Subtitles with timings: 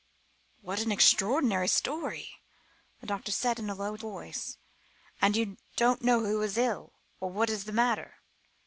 [0.61, 2.41] "What an extraordinary story!"
[3.01, 4.57] the doctor said in a low voice,
[5.21, 6.93] "and you don't know who is ill?
[7.19, 8.15] or what is the matter?"